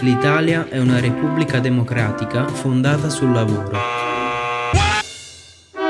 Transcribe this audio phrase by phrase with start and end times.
[0.00, 3.78] L'Italia è una repubblica democratica fondata sul lavoro.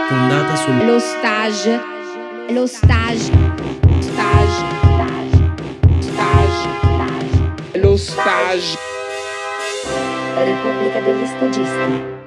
[0.08, 0.84] Fondata sul...
[0.84, 1.80] Lo stage.
[2.50, 3.32] Lo stage.
[4.00, 4.64] Stage.
[6.00, 6.64] Stage.
[6.80, 7.80] Stage.
[7.80, 8.76] Lo stage.
[10.36, 12.21] Repubblica degli Stagisti.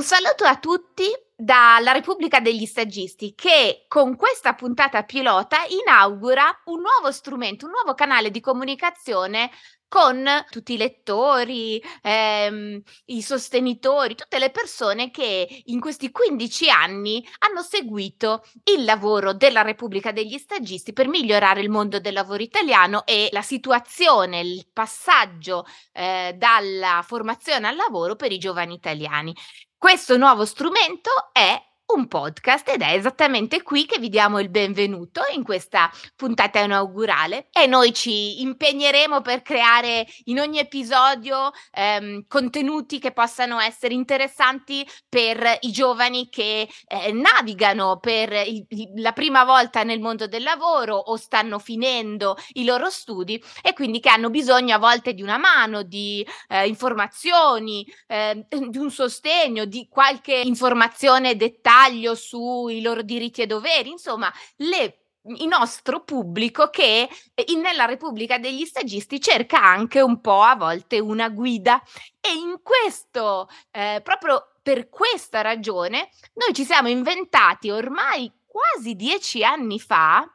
[0.00, 1.04] Un saluto a tutti
[1.36, 7.92] dalla Repubblica degli Stagisti che con questa puntata pilota inaugura un nuovo strumento, un nuovo
[7.92, 9.50] canale di comunicazione
[9.88, 17.22] con tutti i lettori, ehm, i sostenitori, tutte le persone che in questi 15 anni
[17.40, 18.42] hanno seguito
[18.74, 23.42] il lavoro della Repubblica degli Stagisti per migliorare il mondo del lavoro italiano e la
[23.42, 29.34] situazione, il passaggio eh, dalla formazione al lavoro per i giovani italiani.
[29.80, 31.58] Questo nuovo strumento è
[31.94, 37.48] un podcast ed è esattamente qui che vi diamo il benvenuto in questa puntata inaugurale
[37.52, 44.86] e noi ci impegneremo per creare in ogni episodio ehm, contenuti che possano essere interessanti
[45.08, 50.96] per i giovani che eh, navigano per il, la prima volta nel mondo del lavoro
[50.96, 55.38] o stanno finendo i loro studi e quindi che hanno bisogno a volte di una
[55.38, 63.02] mano, di eh, informazioni, eh, di un sostegno, di qualche informazione dettagliata dettaglio sui loro
[63.02, 67.06] diritti e doveri, insomma, le il nostro pubblico che
[67.48, 71.82] in, nella Repubblica degli Stagisti cerca anche un po' a volte una guida.
[72.18, 79.44] E in questo, eh, proprio per questa ragione, noi ci siamo inventati ormai quasi dieci
[79.44, 80.26] anni fa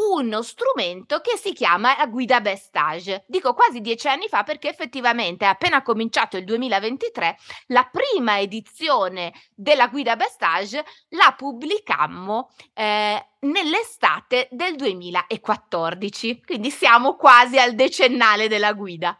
[0.00, 3.24] uno strumento che si chiama la guida bestage.
[3.26, 7.36] Dico quasi dieci anni fa perché effettivamente è appena cominciato il 2023,
[7.68, 17.58] la prima edizione della guida bestage la pubblicammo eh, nell'estate del 2014, quindi siamo quasi
[17.58, 19.18] al decennale della guida.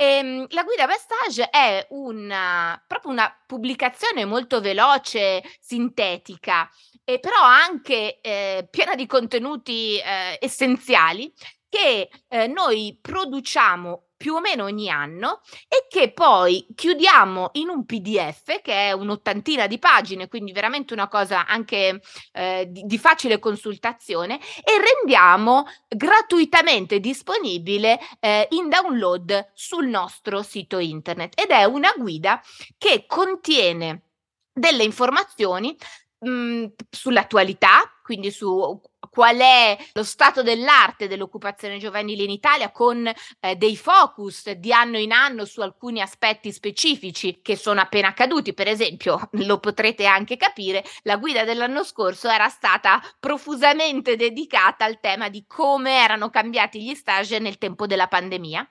[0.00, 6.70] Ehm, la guida Vestage è una, proprio una pubblicazione molto veloce, sintetica,
[7.02, 11.32] e però anche eh, piena di contenuti eh, essenziali
[11.68, 17.86] che eh, noi produciamo più o meno ogni anno e che poi chiudiamo in un
[17.86, 22.02] PDF che è un'ottantina di pagine, quindi veramente una cosa anche
[22.32, 30.78] eh, di, di, facile consultazione e rendiamo gratuitamente disponibile eh, in download sul nostro sito
[30.78, 31.40] internet.
[31.40, 32.42] Ed è una guida
[32.76, 34.02] che contiene
[34.52, 35.76] delle informazioni
[36.18, 38.80] mh, sull'attualità, quindi su
[39.18, 43.04] qual è lo stato dell'arte dell'occupazione giovanile in Italia con
[43.40, 48.54] eh, dei focus di anno in anno su alcuni aspetti specifici che sono appena accaduti.
[48.54, 55.00] Per esempio, lo potrete anche capire, la guida dell'anno scorso era stata profusamente dedicata al
[55.00, 58.70] tema di come erano cambiati gli stage nel tempo della pandemia.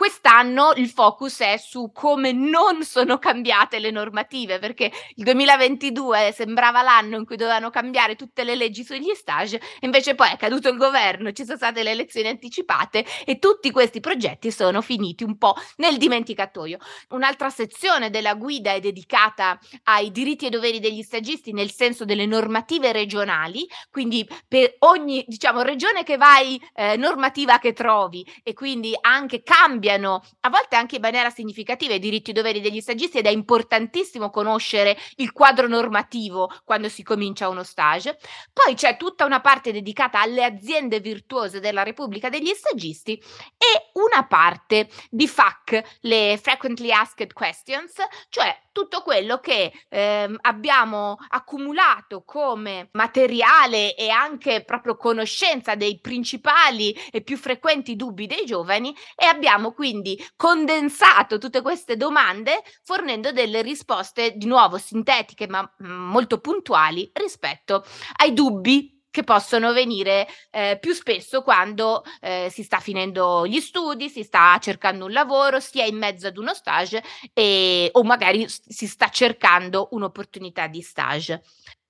[0.00, 6.80] Quest'anno il focus è su come non sono cambiate le normative, perché il 2022 sembrava
[6.80, 10.78] l'anno in cui dovevano cambiare tutte le leggi sugli stage, invece poi è caduto il
[10.78, 15.54] governo, ci sono state le elezioni anticipate e tutti questi progetti sono finiti un po'
[15.76, 16.78] nel dimenticatoio.
[17.10, 22.24] Un'altra sezione della guida è dedicata ai diritti e doveri degli stagisti nel senso delle
[22.24, 28.96] normative regionali, quindi per ogni diciamo regione che vai, eh, normativa che trovi e quindi
[28.98, 33.18] anche cambia cambiano, a volte anche in maniera significativa, i diritti e doveri degli stagisti
[33.18, 38.18] ed è importantissimo conoscere il quadro normativo quando si comincia uno stage.
[38.52, 43.20] Poi c'è tutta una parte dedicata alle aziende virtuose della Repubblica degli Stagisti
[43.56, 47.94] e una parte di FAQ, le Frequently Asked Questions,
[48.28, 56.96] cioè tutto quello che eh, abbiamo accumulato come materiale e anche proprio conoscenza dei principali
[57.10, 63.62] e più frequenti dubbi dei giovani e abbiamo quindi condensato tutte queste domande fornendo delle
[63.62, 67.84] risposte di nuovo sintetiche ma mm, molto puntuali rispetto
[68.16, 74.08] ai dubbi che possono venire eh, più spesso quando eh, si sta finendo gli studi,
[74.08, 77.02] si sta cercando un lavoro, si è in mezzo ad uno stage
[77.34, 81.42] e, o magari si sta cercando un'opportunità di stage.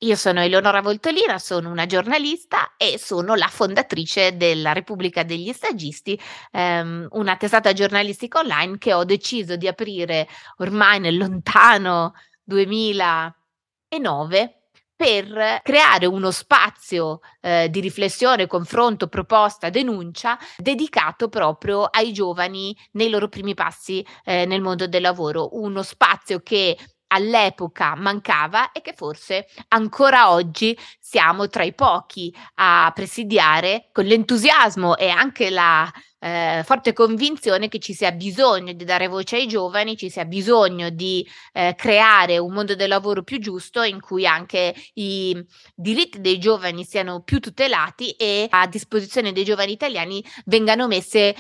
[0.03, 6.19] Io sono Eleonora Voltolina, sono una giornalista e sono la fondatrice della Repubblica degli Stagisti,
[6.53, 10.27] ehm, una testata giornalistica online che ho deciso di aprire
[10.57, 12.15] ormai nel lontano
[12.45, 14.55] 2009
[14.97, 23.11] per creare uno spazio eh, di riflessione, confronto, proposta, denuncia dedicato proprio ai giovani nei
[23.11, 26.75] loro primi passi eh, nel mondo del lavoro, uno spazio che
[27.13, 34.97] all'epoca mancava e che forse ancora oggi siamo tra i pochi a presidiare con l'entusiasmo
[34.97, 35.91] e anche la
[36.21, 40.91] eh, forte convinzione che ci sia bisogno di dare voce ai giovani, ci sia bisogno
[40.91, 45.35] di eh, creare un mondo del lavoro più giusto in cui anche i
[45.75, 51.35] diritti dei giovani siano più tutelati e a disposizione dei giovani italiani vengano messe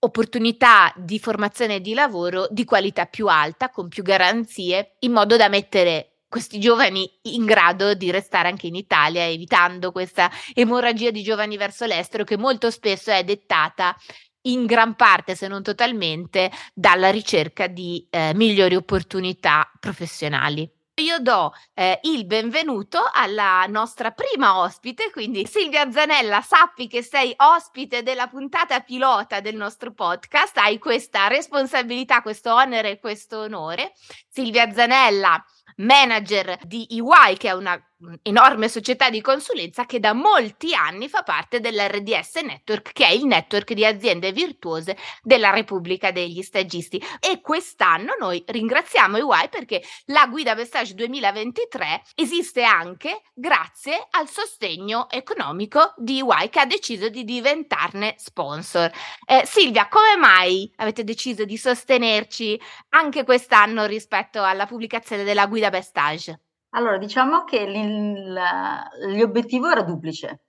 [0.00, 5.36] opportunità di formazione e di lavoro di qualità più alta, con più garanzie, in modo
[5.36, 11.22] da mettere questi giovani in grado di restare anche in Italia, evitando questa emorragia di
[11.22, 13.96] giovani verso l'estero che molto spesso è dettata
[14.42, 20.79] in gran parte, se non totalmente, dalla ricerca di eh, migliori opportunità professionali.
[21.00, 27.32] Io do eh, il benvenuto alla nostra prima ospite, quindi Silvia Zanella, sappi che sei
[27.38, 33.94] ospite della puntata pilota del nostro podcast, hai questa responsabilità, questo onere e questo onore.
[34.28, 35.42] Silvia Zanella
[35.76, 37.80] manager di EY, che è una
[38.22, 43.26] enorme società di consulenza che da molti anni fa parte dell'RDS Network, che è il
[43.26, 47.02] network di aziende virtuose della Repubblica degli Stagisti.
[47.20, 55.08] E quest'anno noi ringraziamo EY perché la guida Vestage 2023 esiste anche grazie al sostegno
[55.10, 58.90] economico di EY che ha deciso di diventarne sponsor.
[59.26, 65.59] Eh, Silvia, come mai avete deciso di sostenerci anche quest'anno rispetto alla pubblicazione della guida
[65.68, 66.40] Vestage?
[66.70, 70.42] Allora, diciamo che l'obiettivo era duplice.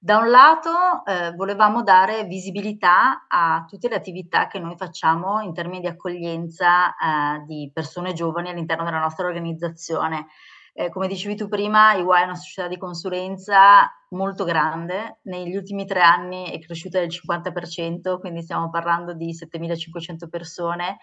[0.00, 5.52] Da un lato eh, volevamo dare visibilità a tutte le attività che noi facciamo in
[5.52, 10.26] termini di accoglienza eh, di persone giovani all'interno della nostra organizzazione.
[10.72, 15.84] Eh, come dicevi tu prima, EY è una società di consulenza molto grande, negli ultimi
[15.84, 20.98] tre anni è cresciuta del 50%, quindi stiamo parlando di 7.500 persone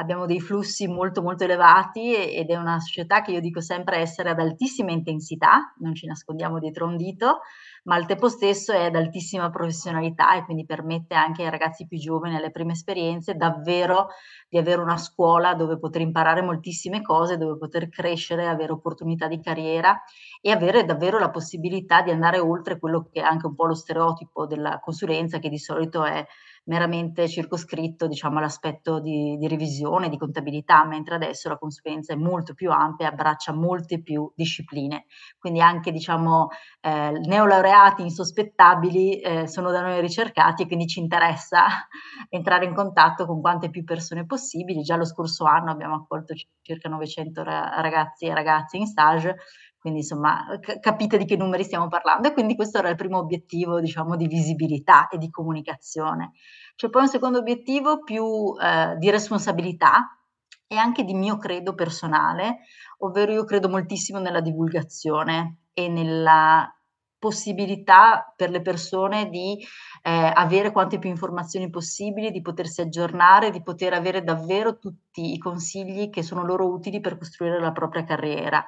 [0.00, 4.30] abbiamo dei flussi molto molto elevati ed è una società che io dico sempre essere
[4.30, 7.40] ad altissima intensità, non ci nascondiamo dietro un dito,
[7.84, 11.98] ma al tempo stesso è ad altissima professionalità e quindi permette anche ai ragazzi più
[11.98, 14.08] giovani alle prime esperienze davvero
[14.48, 19.40] di avere una scuola dove poter imparare moltissime cose, dove poter crescere, avere opportunità di
[19.40, 20.00] carriera
[20.40, 23.74] e avere davvero la possibilità di andare oltre quello che è anche un po' lo
[23.74, 26.26] stereotipo della consulenza che di solito è
[26.64, 32.54] meramente circoscritto diciamo, all'aspetto di, di, revisione, di contabilità, mentre adesso la consulenza è molto
[32.54, 35.06] più ampia e abbraccia molte più discipline.
[35.38, 36.48] Quindi anche diciamo,
[36.80, 41.64] eh, neolaureati insospettabili eh, sono da noi ricercati e quindi ci interessa
[42.28, 44.82] entrare in contatto con quante più persone possibili.
[44.82, 49.36] Già lo scorso anno abbiamo accolto circa 900 ragazzi e ragazze in stage
[49.80, 50.44] quindi insomma
[50.78, 54.26] capite di che numeri stiamo parlando e quindi questo era il primo obiettivo diciamo di
[54.26, 56.32] visibilità e di comunicazione.
[56.76, 60.20] C'è poi un secondo obiettivo più eh, di responsabilità
[60.66, 62.60] e anche di mio credo personale,
[62.98, 66.72] ovvero io credo moltissimo nella divulgazione e nella
[67.18, 69.58] possibilità per le persone di
[70.02, 75.38] eh, avere quante più informazioni possibili, di potersi aggiornare, di poter avere davvero tutti i
[75.38, 78.64] consigli che sono loro utili per costruire la propria carriera.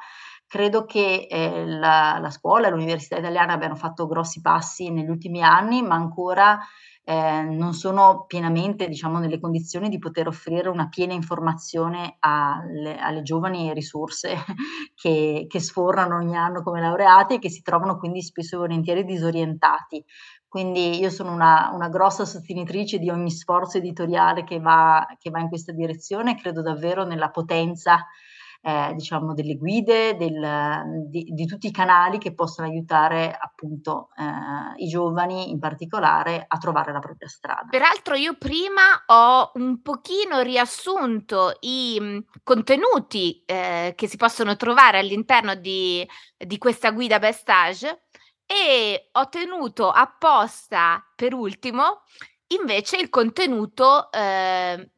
[0.53, 5.43] Credo che eh, la, la, scuola e l'università italiana abbiano fatto grossi passi negli ultimi
[5.43, 6.61] anni, ma ancora
[7.05, 13.23] eh, non sono pienamente diciamo, nelle condizioni di poter offrire una piena informazione alle, alle
[13.23, 14.37] giovani risorse
[14.95, 19.07] che, che, sforrano ogni anno come laureati e che si trovano quindi spesso e volentieri
[19.07, 20.05] disorientati.
[20.47, 25.41] Quindi io sono una, una grossa sostenitrice di ogni sforzo editoriale che va, che va
[25.41, 28.07] in questa direzione, credo davvero nella potenza
[28.65, 34.85] eh, diciamo delle guide, del, di, di, tutti i canali che possono aiutare appunto eh,
[34.85, 37.67] i giovani in particolare a trovare la propria strada.
[37.69, 45.01] Peraltro io prima ho un pochino riassunto i mh, contenuti eh, che si possono trovare
[45.01, 48.05] all'interno di, di questa guida Bestage
[48.47, 52.03] e ho tenuto apposta per ultimo
[52.49, 54.92] invece il contenuto eh,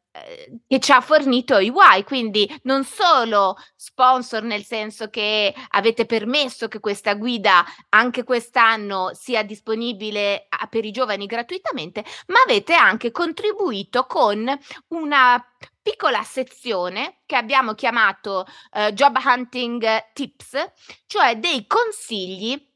[0.67, 6.79] che ci ha fornito EY, quindi non solo sponsor nel senso che avete permesso che
[6.79, 14.47] questa guida anche quest'anno sia disponibile per i giovani gratuitamente, ma avete anche contribuito con
[14.89, 15.45] una
[15.83, 20.71] piccola sezione che abbiamo chiamato uh, Job Hunting Tips,
[21.07, 22.73] cioè dei consigli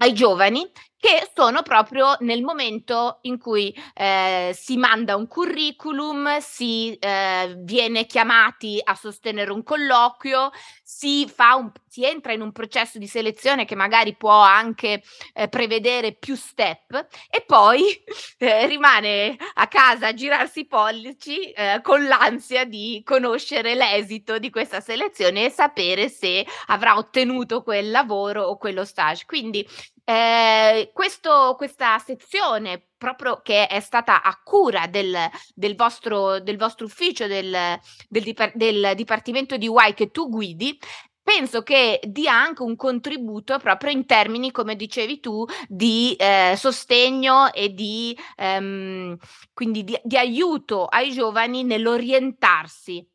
[0.00, 6.92] ai giovani che sono proprio nel momento in cui eh, si manda un curriculum, si
[6.94, 10.50] eh, viene chiamati a sostenere un colloquio,
[10.82, 15.02] si, un, si entra in un processo di selezione che magari può anche
[15.34, 17.82] eh, prevedere più step e poi
[18.38, 24.50] eh, rimane a casa a girarsi i pollici eh, con l'ansia di conoscere l'esito di
[24.50, 29.26] questa selezione e sapere se avrà ottenuto quel lavoro o quello stage.
[29.26, 29.66] Quindi
[30.08, 35.14] eh, questo, questa sezione proprio che è stata a cura del,
[35.54, 40.78] del, vostro, del vostro ufficio, del, del, Dipartimento di UI che tu guidi,
[41.22, 47.52] penso che dia anche un contributo proprio in termini, come dicevi tu, di eh, sostegno
[47.52, 49.14] e di, ehm,
[49.54, 53.06] di, di aiuto ai giovani nell'orientarsi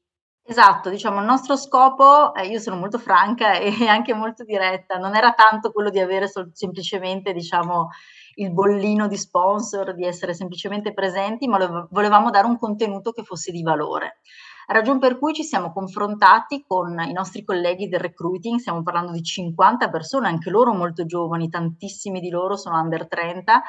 [0.45, 5.15] Esatto, diciamo il nostro scopo, eh, io sono molto franca e anche molto diretta, non
[5.15, 7.89] era tanto quello di avere sol- semplicemente, diciamo,
[8.35, 13.51] il bollino di sponsor, di essere semplicemente presenti, ma volevamo dare un contenuto che fosse
[13.51, 14.17] di valore.
[14.67, 19.21] Ragion per cui ci siamo confrontati con i nostri colleghi del recruiting, stiamo parlando di
[19.21, 23.61] 50 persone, anche loro molto giovani, tantissimi di loro sono under 30,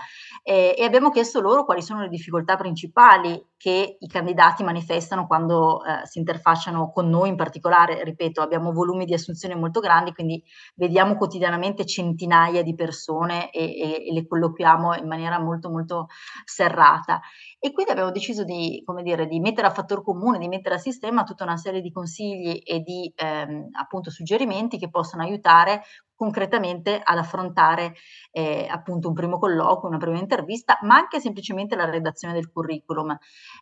[0.43, 5.83] eh, e abbiamo chiesto loro quali sono le difficoltà principali che i candidati manifestano quando
[5.85, 8.05] eh, si interfacciano con noi in particolare.
[8.05, 14.09] Ripeto, abbiamo volumi di assunzione molto grandi, quindi vediamo quotidianamente centinaia di persone e, e,
[14.09, 16.09] e le colloquiamo in maniera molto molto
[16.45, 17.21] serrata.
[17.65, 20.79] E quindi abbiamo deciso di, come dire, di mettere a fattor comune, di mettere a
[20.79, 25.81] sistema tutta una serie di consigli e di ehm, appunto suggerimenti che possono aiutare
[26.25, 27.95] concretamente ad affrontare
[28.31, 33.17] eh, appunto un primo colloquio, una prima intervista, ma anche semplicemente la redazione del curriculum.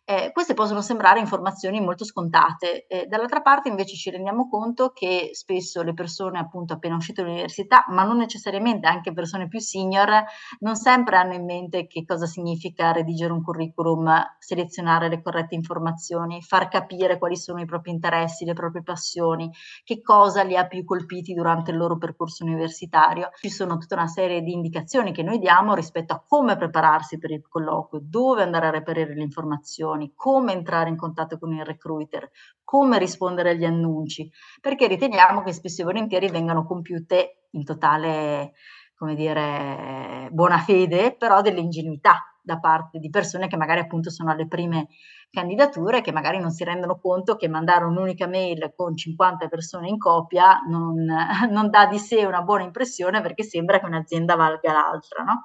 [0.05, 5.31] Eh, queste possono sembrare informazioni molto scontate, eh, dall'altra parte invece ci rendiamo conto che
[5.33, 10.23] spesso le persone appunto appena uscite dall'università, ma non necessariamente anche persone più senior,
[10.59, 16.41] non sempre hanno in mente che cosa significa redigere un curriculum, selezionare le corrette informazioni,
[16.41, 19.51] far capire quali sono i propri interessi, le proprie passioni,
[19.83, 23.29] che cosa li ha più colpiti durante il loro percorso universitario.
[23.39, 27.31] Ci sono tutta una serie di indicazioni che noi diamo rispetto a come prepararsi per
[27.31, 32.29] il colloquio, dove andare a reperire le informazioni, come entrare in contatto con il recruiter,
[32.63, 34.31] come rispondere agli annunci,
[34.61, 38.53] perché riteniamo che spesso e volentieri vengano compiute in totale,
[38.95, 44.47] come dire, buona fede, però dell'ingenuità da parte di persone che magari appunto sono alle
[44.47, 44.87] prime
[45.33, 49.97] candidature che magari non si rendono conto che mandare un'unica mail con 50 persone in
[49.97, 51.03] copia non,
[51.49, 55.41] non dà di sé una buona impressione perché sembra che un'azienda valga l'altra, no?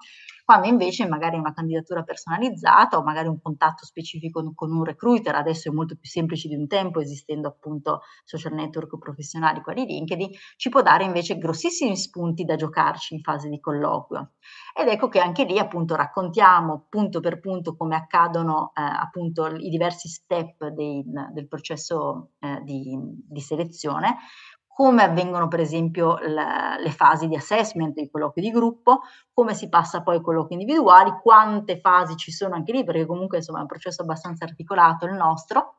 [0.49, 5.68] quando invece magari una candidatura personalizzata o magari un contatto specifico con un recruiter, adesso
[5.68, 10.71] è molto più semplice di un tempo, esistendo appunto social network professionali quali LinkedIn, ci
[10.71, 14.37] può dare invece grossissimi spunti da giocarci in fase di colloquio.
[14.75, 19.68] Ed ecco che anche lì appunto raccontiamo punto per punto come accadono eh, appunto i
[19.78, 24.16] diversi step dei, del processo eh, di, di selezione,
[24.66, 29.00] come avvengono per esempio la, le fasi di assessment, i colloqui di gruppo,
[29.32, 33.38] come si passa poi ai colloqui individuali, quante fasi ci sono anche lì, perché comunque
[33.38, 35.78] insomma è un processo abbastanza articolato il nostro,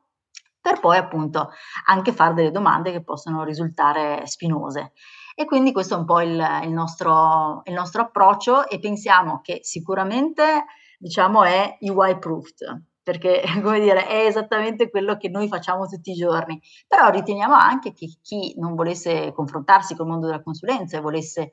[0.59, 1.49] per poi appunto
[1.85, 4.91] anche fare delle domande che possono risultare spinose.
[5.33, 9.59] E quindi questo è un po' il, il, nostro, il nostro approccio e pensiamo che
[9.61, 10.65] sicuramente
[10.97, 16.15] diciamo è UI proofed, perché come dire, è esattamente quello che noi facciamo tutti i
[16.15, 16.61] giorni.
[16.87, 21.51] Però riteniamo anche che chi non volesse confrontarsi col mondo della consulenza e volesse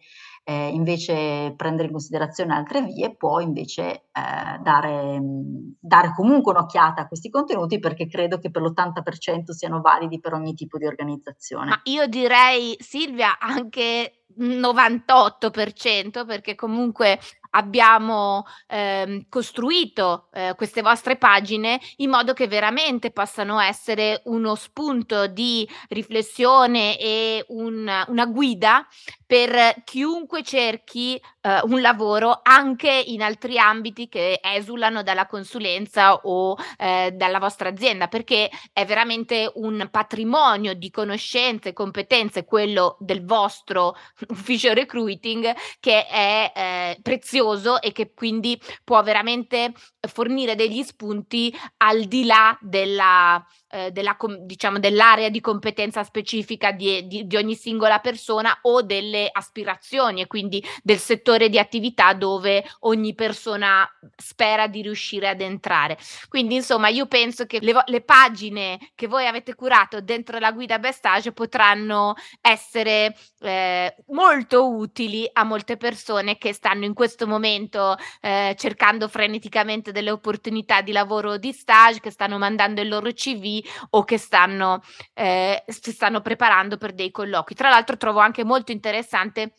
[0.48, 7.08] eh, invece prendere in considerazione altre vie, può invece eh, dare, dare, comunque un'occhiata a
[7.08, 11.70] questi contenuti perché credo che per l'80% siano validi per ogni tipo di organizzazione.
[11.70, 17.18] Ma io direi, Silvia, anche 98% perché comunque
[17.50, 25.26] abbiamo ehm, costruito eh, queste vostre pagine in modo che veramente possano essere uno spunto
[25.26, 28.86] di riflessione e un, una guida
[29.24, 36.56] per chiunque cerchi eh, un lavoro anche in altri ambiti che esulano dalla consulenza o
[36.76, 43.24] eh, dalla vostra azienda, perché è veramente un patrimonio di conoscenze e competenze, quello del
[43.24, 43.96] vostro
[44.28, 52.04] ufficio recruiting, che è eh, prezioso e che quindi può veramente fornire degli spunti al
[52.04, 57.98] di là della eh, della, diciamo, dell'area di competenza specifica di, di, di, ogni singola
[57.98, 65.28] persona o delle aspirazioni quindi del settore di attività dove ogni persona spera di riuscire
[65.28, 65.98] ad entrare.
[66.28, 70.78] Quindi insomma io penso che le, le pagine che voi avete curato dentro la guida
[70.78, 78.54] Bestage potranno essere eh, molto utili a molte persone che stanno in questo momento eh,
[78.58, 83.64] cercando freneticamente delle opportunità di lavoro o di stage, che stanno mandando il loro CV
[83.90, 84.82] o che stanno,
[85.14, 87.54] eh, si stanno preparando per dei colloqui.
[87.54, 89.52] Tra l'altro trovo anche molto interessante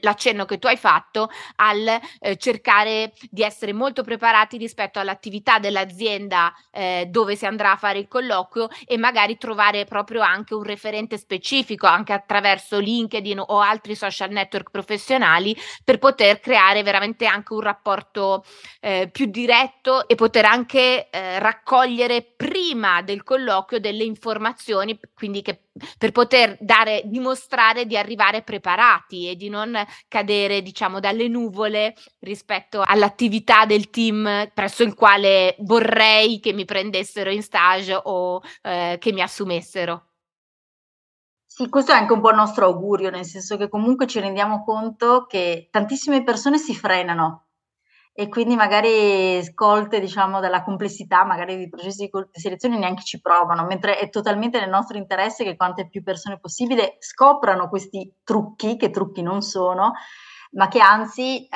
[0.00, 6.52] l'accenno che tu hai fatto al eh, cercare di essere molto preparati rispetto all'attività dell'azienda
[6.70, 11.18] eh, dove si andrà a fare il colloquio e magari trovare proprio anche un referente
[11.18, 17.60] specifico anche attraverso LinkedIn o altri social network professionali per poter creare veramente anche un
[17.60, 18.44] rapporto
[18.80, 25.62] eh, più diretto e poter anche eh, raccogliere prima del colloquio delle informazioni quindi che
[25.98, 29.76] per poter dare, dimostrare di arrivare preparati e di non
[30.08, 37.30] cadere, diciamo, dalle nuvole rispetto all'attività del team presso il quale vorrei che mi prendessero
[37.30, 40.06] in stage o eh, che mi assumessero.
[41.46, 44.64] Sì, questo è anche un po' il nostro augurio, nel senso che comunque ci rendiamo
[44.64, 47.48] conto che tantissime persone si frenano
[48.14, 53.64] e quindi magari scolte, diciamo, dalla complessità magari dei processi di selezione neanche ci provano,
[53.64, 58.90] mentre è totalmente nel nostro interesse che quante più persone possibile scoprano questi trucchi, che
[58.90, 59.92] trucchi non sono,
[60.52, 61.48] ma che anzi eh,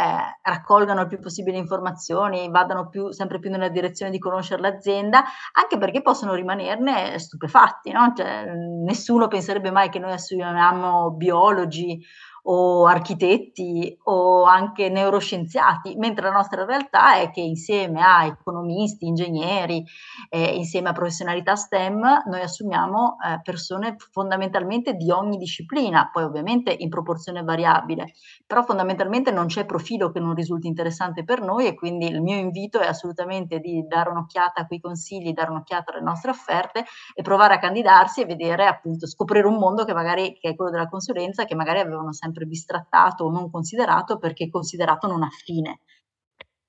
[0.42, 5.76] raccolgano il più possibile informazioni, vadano più, sempre più nella direzione di conoscere l'azienda, anche
[5.76, 8.14] perché possono rimanerne stupefatti, no?
[8.16, 12.02] cioè, nessuno penserebbe mai che noi assumiamo biologi
[12.48, 19.84] o architetti o anche neuroscienziati, mentre la nostra realtà è che insieme a economisti, ingegneri,
[20.28, 26.74] eh, insieme a professionalità STEM, noi assumiamo eh, persone fondamentalmente di ogni disciplina, poi ovviamente
[26.76, 28.12] in proporzione variabile,
[28.46, 32.36] però fondamentalmente non c'è profilo che non risulti interessante per noi e quindi il mio
[32.36, 37.22] invito è assolutamente di dare un'occhiata a quei consigli, dare un'occhiata alle nostre offerte e
[37.22, 40.88] provare a candidarsi e vedere appunto, scoprire un mondo che magari che è quello della
[40.88, 45.80] consulenza, che magari avevano sempre sempre bistrattato o non considerato perché considerato non affine.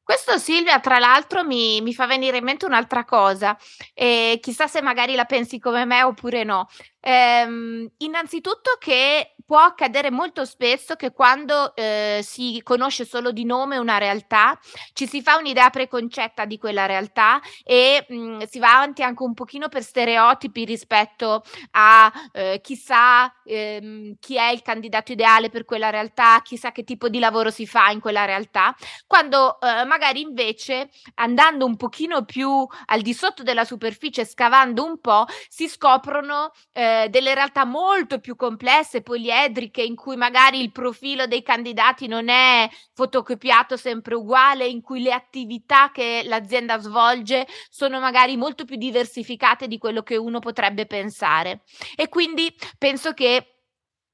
[0.08, 3.58] Questo Silvia, tra l'altro, mi, mi fa venire in mente un'altra cosa,
[3.94, 6.70] e chissà se magari la pensi come me oppure no.
[7.02, 13.78] Ehm, innanzitutto che può accadere molto spesso che quando eh, si conosce solo di nome
[13.78, 14.60] una realtà,
[14.92, 19.24] ci si fa un'idea preconcetta di quella realtà e mh, mm, si va avanti anche
[19.24, 25.64] un pochino per stereotipi rispetto a eh, chissà ehm, chi è il candidato ideale per
[25.64, 30.22] quella realtà, chissà che tipo di lavoro si fa in quella realtà, quando eh, magari
[30.22, 36.52] invece andando un pochino più al di sotto della superficie, scavando un po', si scoprono
[36.72, 42.30] eh, delle realtà molto più complesse, poliedriche, in cui magari il profilo dei candidati non
[42.30, 48.76] è fotocopiato sempre uguale, in cui le attività che l'azienda svolge sono magari molto più
[48.76, 51.62] diversificate di quello che uno potrebbe pensare.
[51.96, 53.57] E quindi penso che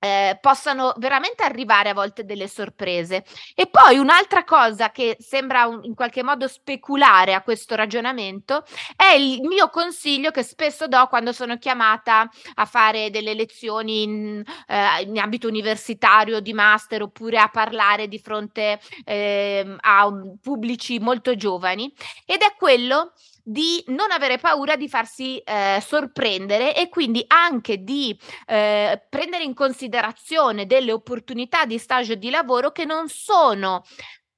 [0.04, 3.24] eh, possano veramente arrivare a volte delle sorprese.
[3.56, 8.66] E poi un'altra cosa che sembra un, in qualche modo speculare a questo ragionamento
[8.98, 14.44] è il mio consiglio che spesso do quando sono chiamata a fare delle lezioni in,
[14.68, 20.12] eh, in ambito universitario, di master oppure a parlare di fronte eh, a
[20.42, 21.94] pubblici molto giovani
[22.26, 23.14] ed è quello
[23.44, 29.54] di non avere paura di farsi eh, sorprendere e quindi anche di eh, prendere in
[29.54, 33.84] considerazione delle opportunità di stage di lavoro che non sono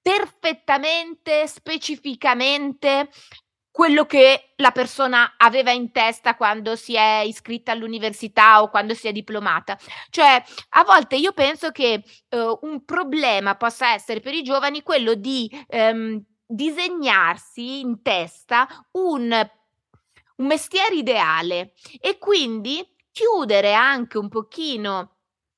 [0.01, 3.09] perfettamente, specificamente
[3.75, 9.09] quello che la persona aveva in testa quando si è iscritta all'università o quando si
[9.09, 9.77] è diplomata.
[10.09, 15.13] Cioè, a volte io penso che uh, un problema possa essere per i giovani quello
[15.13, 19.31] di um, disegnarsi in testa un,
[20.37, 25.14] un mestiere ideale e quindi chiudere anche un pochino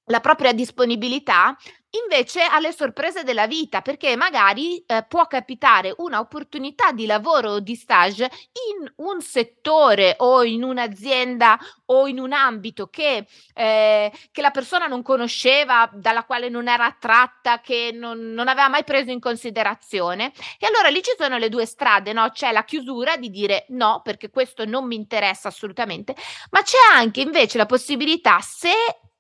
[0.07, 1.55] la propria disponibilità
[2.03, 7.75] invece alle sorprese della vita, perché magari eh, può capitare un'opportunità di lavoro o di
[7.75, 8.29] stage
[8.69, 14.87] in un settore o in un'azienda o in un ambito che, eh, che la persona
[14.87, 20.33] non conosceva, dalla quale non era attratta, che non, non, aveva mai preso in considerazione.
[20.59, 22.29] E allora lì ci sono le due strade, no?
[22.31, 26.15] C'è la chiusura di dire no, perché questo non mi interessa assolutamente,
[26.51, 28.71] ma c'è anche invece la possibilità, se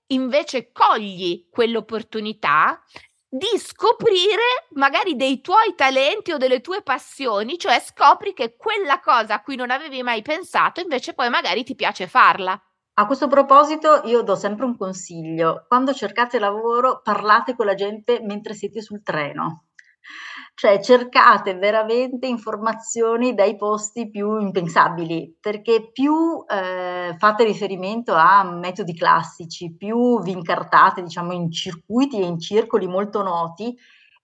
[0.07, 2.81] invece cogli quell'opportunità
[3.29, 9.35] di scoprire magari dei tuoi talenti o delle tue passioni, cioè scopri che quella cosa
[9.35, 12.59] a cui non avevi mai pensato invece poi magari ti piace farla.
[12.99, 18.21] A questo proposito io do sempre un consiglio, quando cercate lavoro parlate con la gente
[18.23, 19.66] mentre siete sul treno,
[20.53, 28.95] cioè cercate veramente informazioni dai posti più impensabili, perché più eh, fate riferimento a metodi
[28.95, 33.77] classici, più vi incartate diciamo in circuiti e in circoli molto noti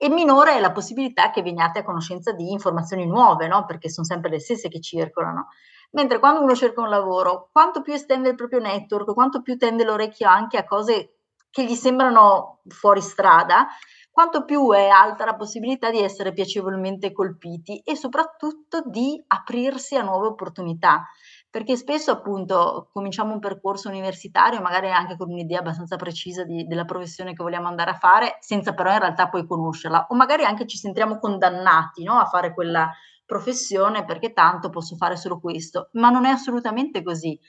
[0.04, 3.64] e minore è la possibilità che veniate a conoscenza di informazioni nuove, no?
[3.66, 5.48] perché sono sempre le stesse che circolano.
[5.92, 9.84] Mentre quando uno cerca un lavoro, quanto più estende il proprio network, quanto più tende
[9.84, 11.20] l'orecchio anche a cose
[11.50, 13.68] che gli sembrano fuori strada,
[14.14, 20.04] quanto più è alta la possibilità di essere piacevolmente colpiti e soprattutto di aprirsi a
[20.04, 21.04] nuove opportunità.
[21.50, 26.86] Perché spesso appunto cominciamo un percorso universitario magari anche con un'idea abbastanza precisa di, della
[26.86, 30.68] professione che vogliamo andare a fare, senza però in realtà poi conoscerla, o magari anche
[30.68, 32.92] ci sentiamo condannati no, a fare quella
[33.26, 37.40] professione perché tanto posso fare solo questo, ma non è assolutamente così.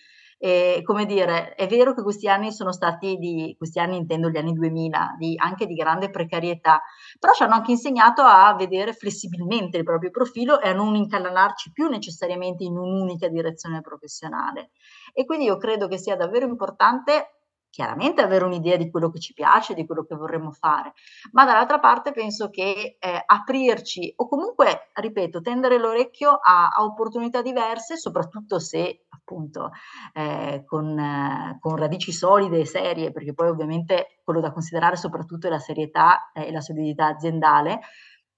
[0.45, 4.37] E, come dire, è vero che questi anni sono stati di, questi anni intendo gli
[4.37, 6.83] anni 2000, di, anche di grande precarietà,
[7.19, 11.73] però ci hanno anche insegnato a vedere flessibilmente il proprio profilo e a non incanallarci
[11.73, 14.73] più necessariamente in un'unica direzione professionale.
[15.15, 17.34] E quindi io credo che sia davvero importante
[17.75, 20.93] chiaramente avere un'idea di quello che ci piace, di quello che vorremmo fare,
[21.33, 27.43] ma dall'altra parte penso che eh, aprirci o comunque, ripeto, tendere l'orecchio a, a opportunità
[27.43, 29.73] diverse, soprattutto se appunto
[30.13, 35.49] eh, con, eh, con, radici solide e serie, perché poi ovviamente quello da considerare soprattutto
[35.49, 37.81] è la serietà e la solidità aziendale,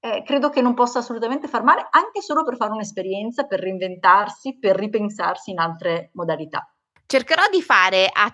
[0.01, 4.59] eh, credo che non possa assolutamente far male, anche solo per fare un'esperienza, per reinventarsi,
[4.59, 6.66] per ripensarsi in altre modalità.
[7.05, 8.33] Cercherò di fare a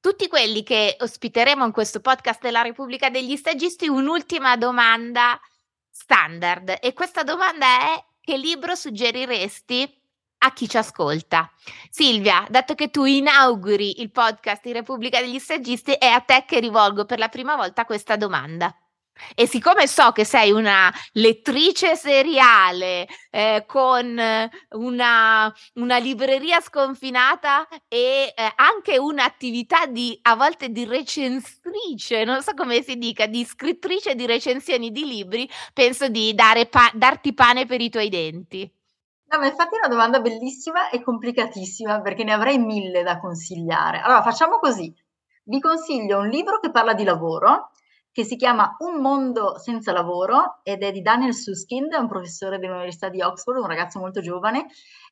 [0.00, 5.38] tutti quelli che ospiteremo in questo podcast della Repubblica degli Stagisti un'ultima domanda
[5.90, 9.96] standard e questa domanda è che libro suggeriresti
[10.38, 11.50] a chi ci ascolta?
[11.90, 16.60] Silvia, dato che tu inauguri il podcast di Repubblica degli Stagisti, è a te che
[16.60, 18.72] rivolgo per la prima volta questa domanda.
[19.34, 24.20] E siccome so che sei una lettrice seriale eh, con
[24.70, 32.54] una, una, libreria sconfinata e eh, anche un'attività di a volte di recensitrice, non so
[32.54, 37.80] come si dica, di scrittrice di recensioni di libri, penso di pa- darti pane per
[37.80, 38.70] i tuoi denti.
[39.30, 44.00] No, ma infatti è una domanda bellissima e complicatissima perché ne avrei mille da consigliare.
[44.00, 44.94] Allora, facciamo così.
[45.44, 47.70] Vi consiglio un libro che parla di lavoro
[48.18, 53.08] che si chiama Un mondo senza lavoro ed è di Daniel Suskind, un professore dell'Università
[53.08, 54.66] di Oxford, un ragazzo molto giovane,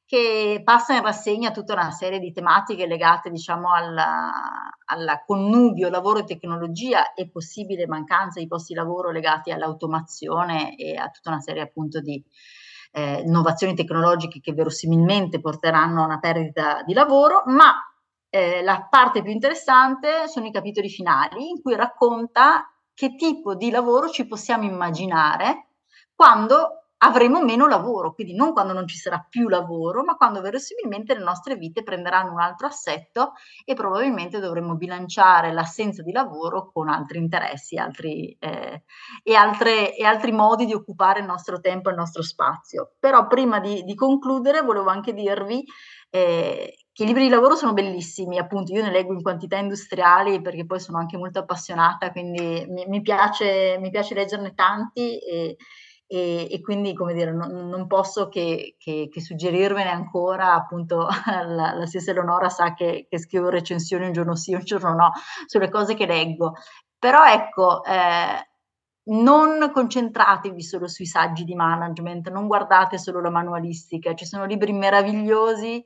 [0.05, 6.25] che passa in rassegna tutta una serie di tematiche legate, diciamo, al connubio lavoro e
[6.25, 11.63] tecnologia e possibile mancanza di posti di lavoro legati all'automazione e a tutta una serie
[11.63, 12.21] appunto di
[12.91, 17.73] eh, innovazioni tecnologiche che verosimilmente porteranno a una perdita di lavoro, ma
[18.31, 23.69] eh, la parte più interessante sono i capitoli finali in cui racconta che tipo di
[23.69, 25.67] lavoro ci possiamo immaginare
[26.15, 31.13] quando avremo meno lavoro, quindi non quando non ci sarà più lavoro, ma quando verosimilmente
[31.13, 33.33] le nostre vite prenderanno un altro assetto
[33.67, 38.85] e probabilmente dovremo bilanciare l'assenza di lavoro con altri interessi altri, eh,
[39.23, 42.95] e, altre, e, altri modi di occupare il nostro tempo e il nostro spazio.
[42.99, 45.63] Però prima di, di concludere volevo anche dirvi
[46.09, 50.41] eh, che i libri di lavoro sono bellissimi, appunto io ne leggo in quantità industriali
[50.41, 55.59] perché poi sono anche molto appassionata, quindi mi, mi, piace, mi piace, leggerne tanti e,
[56.07, 61.07] e, e, quindi come dire non, non posso che, che, che, suggerirvene ancora, appunto
[61.47, 65.13] la, la stessa Eleonora sa che, che, scrivo recensioni un giorno sì, un giorno no,
[65.45, 66.55] sulle cose che leggo,
[66.99, 67.85] però ecco...
[67.85, 68.49] Eh,
[69.09, 74.73] non concentratevi solo sui saggi di management, non guardate solo la manualistica, ci sono libri
[74.73, 75.81] meravigliosi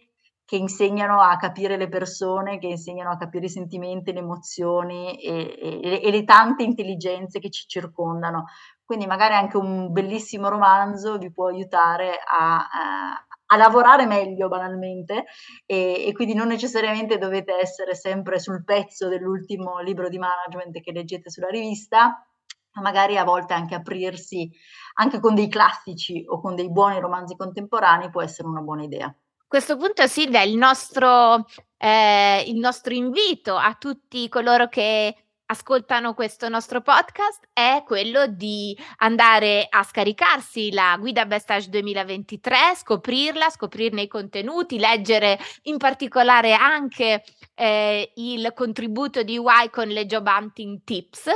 [0.51, 5.81] che insegnano a capire le persone, che insegnano a capire i sentimenti, le emozioni e,
[5.81, 8.47] e, e le tante intelligenze che ci circondano.
[8.85, 15.27] Quindi magari anche un bellissimo romanzo vi può aiutare a, a, a lavorare meglio banalmente
[15.67, 20.91] e, e, quindi non necessariamente dovete essere sempre sul pezzo dell'ultimo libro di management che
[20.91, 22.27] leggete sulla rivista,
[22.73, 24.51] ma magari a volte anche aprirsi
[24.95, 29.15] anche con dei classici o con dei buoni romanzi contemporanei può essere una buona idea
[29.51, 31.45] questo punto, Silvia, il nostro,
[31.77, 35.13] eh, il nostro invito a tutti coloro che
[35.47, 43.51] ascoltano questo nostro podcast è quello di andare a scaricarsi la guida Bestage 2023, scoprirla,
[43.51, 47.25] scoprirne i contenuti, leggere in particolare anche
[47.57, 51.29] eh, il contributo di Y con le job hunting tips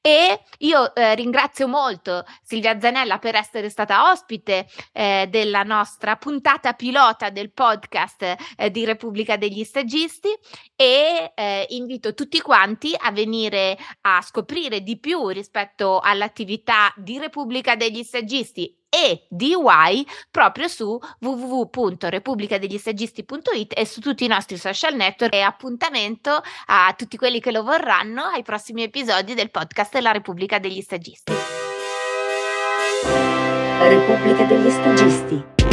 [0.00, 6.72] e io eh, ringrazio molto Silvia Zanella per essere stata ospite eh, della nostra puntata
[6.72, 10.28] pilota del podcast eh, di Repubblica degli Stagisti
[10.74, 17.76] e eh, invito tutti quanti a venire a scoprire di più rispetto all'attività di Repubblica
[17.76, 25.40] degli Stagisti e DY proprio su www.repubblicadeglistagisti.it e su tutti i nostri social network e
[25.40, 30.82] appuntamento a tutti quelli che lo vorranno ai prossimi episodi del podcast della Repubblica degli
[30.82, 31.32] Stagisti.
[33.78, 35.69] Repubblica degli Stagisti.